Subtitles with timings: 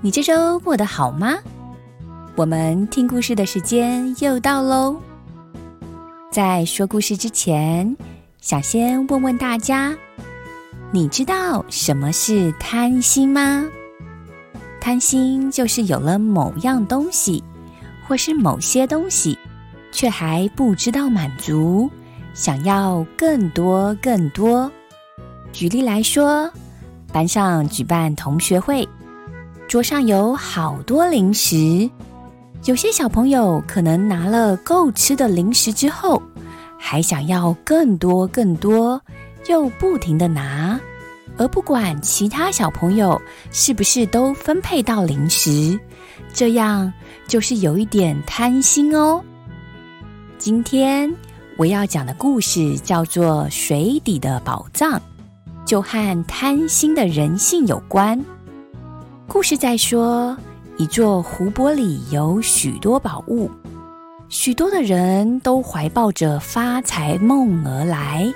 [0.00, 1.34] 你这周过得好吗？
[2.36, 4.96] 我们听故事的时间又到喽。
[6.30, 7.96] 在说故事之前，
[8.40, 9.92] 想先问问大家：
[10.92, 13.66] 你知道什么是贪心吗？
[14.80, 17.42] 贪心就是有了某样东西，
[18.06, 19.36] 或是某些东西，
[19.90, 21.90] 却还不知道满足。
[22.34, 24.70] 想要更多更多。
[25.52, 26.48] 举例来说，
[27.12, 28.88] 班上举办同学会，
[29.68, 31.88] 桌上有好多零食。
[32.64, 36.20] 有些小朋友可能拿了够吃的零食之后，
[36.78, 39.00] 还想要更多更多，
[39.46, 40.80] 又不停的拿，
[41.36, 45.78] 而不管其他小朋友是不是都分配到零食，
[46.32, 46.90] 这样
[47.28, 49.22] 就是有一点贪心哦。
[50.38, 51.14] 今天。
[51.58, 54.92] 我要讲的故事叫做《水底的宝藏》，
[55.66, 58.16] 就和贪心的人性有关。
[59.30, 60.34] 故事在说，
[60.78, 63.50] 一座湖泊里有许多宝物，
[64.30, 68.32] 许多的人都怀抱着发财梦而来，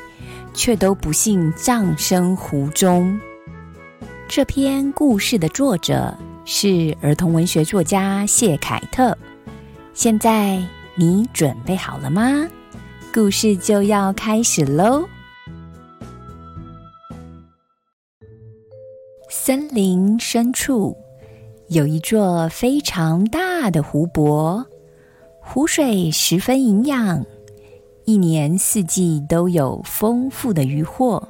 [0.53, 3.19] 却都不幸葬身湖中。
[4.29, 9.17] 这篇故事的作者是儿童文学作家谢凯特。
[9.95, 10.63] 现在
[10.95, 12.47] 你准备好了吗？
[13.15, 15.09] 故事就要开始喽！
[19.45, 20.97] 森林深处
[21.67, 24.65] 有一座非常大的湖泊，
[25.41, 27.27] 湖水十分营养，
[28.05, 31.21] 一年四季都有丰富的渔获，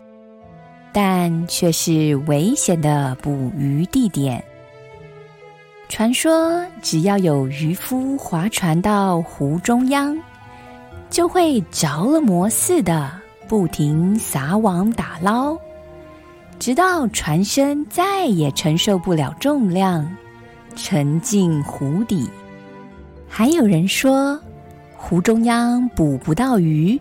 [0.92, 4.44] 但却是危险的捕鱼地点。
[5.88, 10.14] 传说，只要有渔夫划船到湖中央。
[11.08, 13.10] 就会着了魔似的
[13.48, 15.56] 不停撒网打捞，
[16.62, 20.09] 直到船身再也承受不了重量，
[20.77, 22.31] 沉进湖底。
[23.28, 24.39] 还有人说，
[24.97, 27.00] 湖中央捕不到鱼，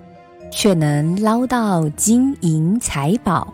[0.52, 3.54] 却能捞到金银财宝。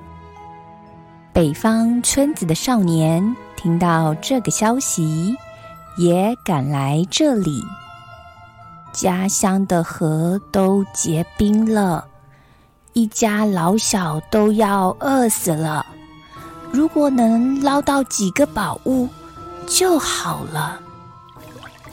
[1.34, 5.36] 北方村子的少年听到这个消息，
[5.98, 7.62] 也赶来这里。
[8.94, 12.08] 家乡的河都结冰了，
[12.94, 15.86] 一家老小都要饿死了。
[16.72, 19.08] 如果能捞到几个宝物
[19.66, 20.80] 就好了。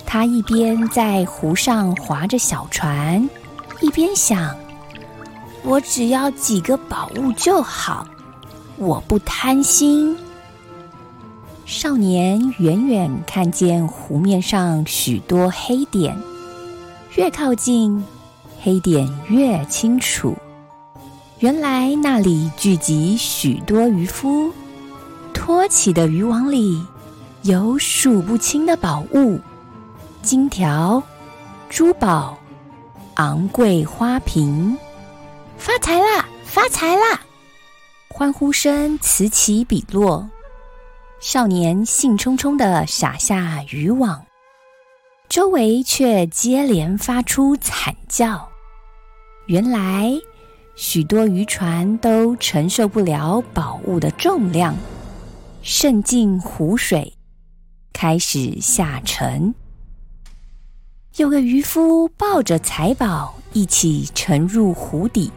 [0.06, 3.28] 他一边在湖上划着小船，
[3.80, 4.54] 一边想：
[5.62, 8.06] 我只要几个宝物就好，
[8.76, 10.16] 我不贪心。
[11.66, 16.16] 少年远远看见湖面上许多黑点。
[17.16, 18.04] 越靠近，
[18.60, 20.36] 黑点越清楚。
[21.38, 24.52] 原来那里聚集许多渔夫，
[25.44, 26.82] 托起的渔网里
[27.42, 29.38] 有数不清的宝物：
[30.22, 31.02] 金条、
[31.68, 32.38] 珠宝、
[33.16, 34.74] 昂贵花瓶。
[35.58, 36.24] 发财啦！
[36.44, 37.20] 发财啦！
[38.08, 40.26] 欢呼声此起彼落，
[41.20, 44.24] 少年兴冲冲的撒下渔网。
[45.28, 48.48] 周围却接连发出惨叫。
[49.44, 50.10] 原来，
[50.74, 54.74] 许多渔船都承受不了宝物的重量，
[55.66, 57.14] 渗进湖水，
[57.90, 59.54] 开始下沉。
[61.16, 65.32] 有个渔夫抱着财宝一起沉入湖底，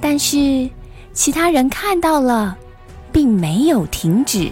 [0.00, 0.70] 但是
[1.12, 2.56] 其他人看到了，
[3.10, 4.48] 并没有停止，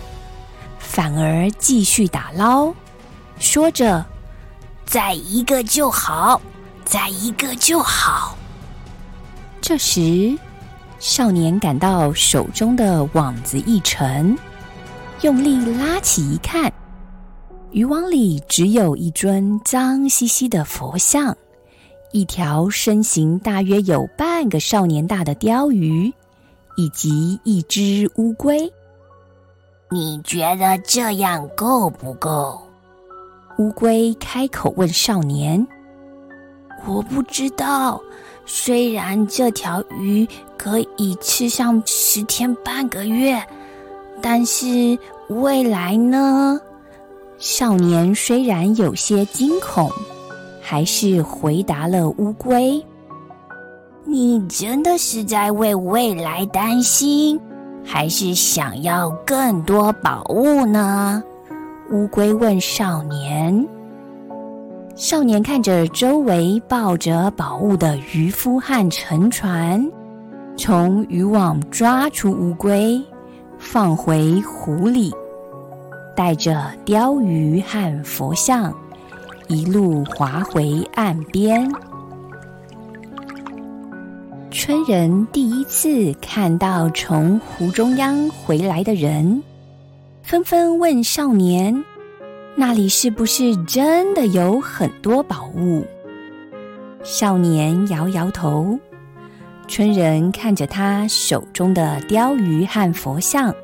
[0.80, 2.74] 反而继续打捞，
[3.38, 4.04] 说着。
[4.84, 6.40] 再一个就好，
[6.84, 8.36] 再一个就好。
[9.60, 10.36] 这时，
[10.98, 14.36] 少年感到手中的网子一沉，
[15.24, 16.70] 用力拉起一看，
[17.70, 21.34] 渔网里只有一尊脏兮兮的佛像，
[22.12, 26.12] 一条身形大约有半个少年大的鲷鱼，
[26.76, 28.70] 以及一只乌龟。
[29.90, 32.60] 你觉得这样够不够？
[33.56, 35.66] 乌龟开口问少年
[36.86, 37.98] ：“我不知道。
[38.44, 40.28] 虽然这条鱼
[40.58, 43.42] 可以吃上十天半个月，
[44.20, 44.98] 但是
[45.28, 46.60] 未来呢？
[47.38, 49.90] 少年虽然有些惊恐，
[50.60, 52.82] 还是回答了乌龟
[54.04, 57.40] ：“你真的是在为未来担心，
[57.84, 61.22] 还是想要更多宝物呢？”
[61.90, 63.66] 乌龟问少年。
[64.94, 69.90] 少年看着周围抱着宝物的渔夫和沉船，
[70.56, 73.02] 从渔网抓出乌龟，
[73.64, 75.10] 放回湖里，
[76.14, 78.72] 带着鲷鱼和佛像，
[79.48, 81.68] 一路划回岸边。
[84.52, 89.42] 村人第一次看到从湖中央回来的人，
[90.22, 91.84] 纷纷问少年。
[92.54, 95.84] 那里是不是真的有很多宝物？
[97.02, 98.78] 少年摇摇头。
[99.66, 103.54] 村人看着他手中的鲷鱼和佛像，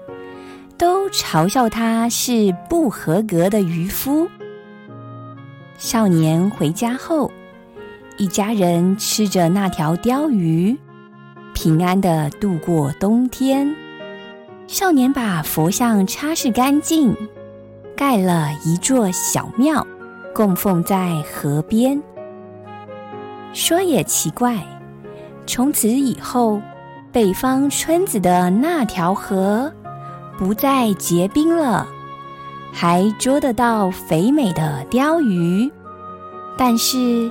[0.76, 4.29] 都嘲笑他是不合格的渔夫。
[5.79, 7.31] 少年回家后，
[8.19, 10.76] 一家人吃着那条鲷鱼，
[11.55, 13.75] 平安的度过冬天。
[14.67, 17.17] 少年把佛像擦拭干净。
[17.96, 19.87] 盖了一座小庙，
[20.35, 22.03] 供奉在河边。
[23.53, 24.56] 说也奇怪，
[25.52, 26.62] 从此以后，
[27.11, 29.70] 北方村子的那条河
[30.38, 31.85] 不再结冰了，
[32.73, 35.69] 还捉得到肥美的鲷鱼。
[36.56, 37.29] 但是，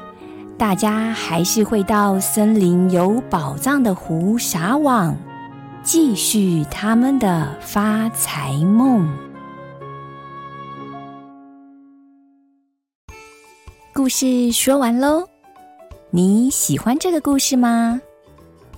[0.57, 5.15] 大家还是会到森林有宝藏的湖撒网，
[5.81, 9.09] 继续他们的发财梦。
[13.93, 15.23] 故事说完喽，
[16.09, 18.01] 你喜欢这个故事吗？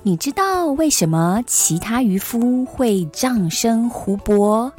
[0.03, 4.71] 你知道为什么其他渔夫会葬身湖泊，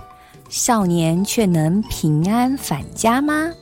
[0.48, 3.52] 少年却能平安返家吗？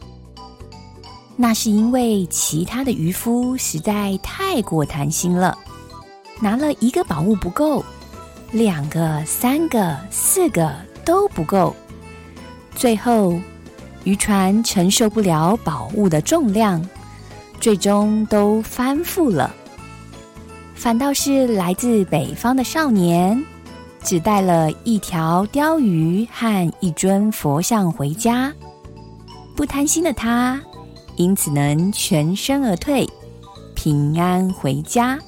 [1.37, 5.59] 那是因为其他的渔夫实在太过贪心了，
[6.41, 7.85] 拿了一个宝物不够，
[8.53, 10.75] 两个、三个、四个
[11.05, 11.75] 都不够，
[12.75, 13.39] 最后。
[14.05, 16.83] 渔船承受不了宝物的重量，
[17.61, 19.55] 最终都翻覆了。
[20.81, 23.45] 反倒是来自北方的少年，
[24.03, 28.51] 只带了一条鲷鱼和一尊佛像回家。
[29.55, 30.59] 不贪心的他，
[31.17, 33.07] 因此能全身而退，
[33.75, 35.19] 平安回家。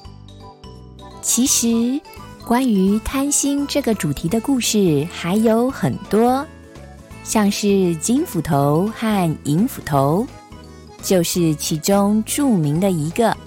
[1.21, 2.01] 其实，
[2.47, 6.43] 关于贪心这个主题的故事还有很多。
[7.23, 10.25] 像是金斧头和银斧头，
[11.03, 13.37] 就是其中著名的一个。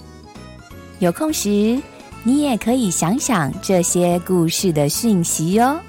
[0.99, 1.79] 有空时，
[2.23, 5.79] 你也可以想想这些故事的讯息哟。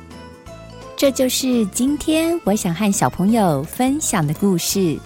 [0.97, 4.99] 这就是今天我想和小朋友分享的故事。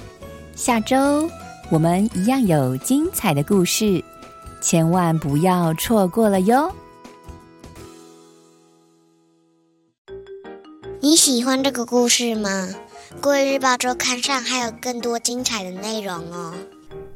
[0.55, 1.29] 下周
[1.71, 4.03] 我们一样有精彩的故事，
[4.61, 6.71] 千万不要错过了哟。
[11.01, 12.69] 你喜欢这个故事吗？
[13.21, 16.55] 《国语日报周刊》上还有更多精彩的内容哦。